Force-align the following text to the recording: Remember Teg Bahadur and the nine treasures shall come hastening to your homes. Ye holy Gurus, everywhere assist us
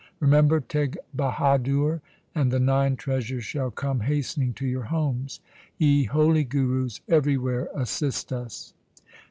Remember 0.19 0.59
Teg 0.59 0.97
Bahadur 1.15 2.01
and 2.33 2.49
the 2.51 2.59
nine 2.59 2.95
treasures 2.95 3.45
shall 3.45 3.69
come 3.69 3.99
hastening 3.99 4.51
to 4.55 4.65
your 4.65 4.85
homes. 4.85 5.41
Ye 5.77 6.05
holy 6.05 6.43
Gurus, 6.43 7.01
everywhere 7.07 7.69
assist 7.75 8.33
us 8.33 8.73